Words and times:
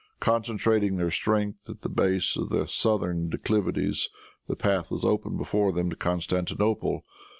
Concentrating 0.19 0.95
their 0.95 1.11
strength 1.11 1.69
at 1.69 1.81
the 1.81 1.87
base 1.87 2.35
of 2.35 2.49
the 2.49 2.65
southern 2.65 3.29
declivities, 3.29 4.09
the 4.47 4.55
path 4.55 4.89
was 4.89 5.05
open 5.05 5.37
before 5.37 5.71
them 5.71 5.91
to 5.91 5.95
Constantinople. 5.95 7.05